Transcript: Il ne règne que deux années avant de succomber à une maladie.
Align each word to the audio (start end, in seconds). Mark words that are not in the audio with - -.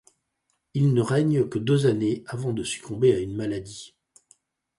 Il 0.73 0.95
ne 0.95 1.01
règne 1.03 1.47
que 1.47 1.59
deux 1.59 1.85
années 1.85 2.23
avant 2.25 2.53
de 2.53 2.63
succomber 2.63 3.13
à 3.13 3.19
une 3.19 3.35
maladie. 3.35 3.93